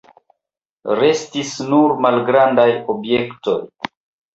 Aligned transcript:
Restis 1.01 1.53
nur 1.75 1.95
malgrandaj 2.09 2.69
objektoj. 2.97 3.61